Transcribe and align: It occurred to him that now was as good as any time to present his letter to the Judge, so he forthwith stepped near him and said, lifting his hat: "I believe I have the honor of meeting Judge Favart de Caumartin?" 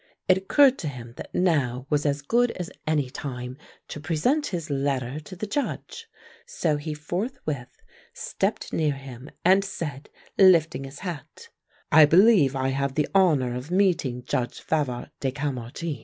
It 0.27 0.35
occurred 0.35 0.79
to 0.79 0.87
him 0.87 1.13
that 1.17 1.29
now 1.31 1.85
was 1.91 2.07
as 2.07 2.23
good 2.23 2.49
as 2.53 2.71
any 2.87 3.07
time 3.11 3.55
to 3.89 3.99
present 3.99 4.47
his 4.47 4.71
letter 4.71 5.19
to 5.19 5.35
the 5.35 5.45
Judge, 5.45 6.07
so 6.47 6.77
he 6.77 6.95
forthwith 6.95 7.77
stepped 8.11 8.73
near 8.73 8.93
him 8.93 9.29
and 9.45 9.63
said, 9.63 10.09
lifting 10.39 10.85
his 10.85 11.01
hat: 11.01 11.49
"I 11.91 12.05
believe 12.05 12.55
I 12.55 12.69
have 12.69 12.95
the 12.95 13.09
honor 13.13 13.55
of 13.55 13.69
meeting 13.69 14.23
Judge 14.23 14.59
Favart 14.61 15.11
de 15.19 15.31
Caumartin?" 15.31 15.99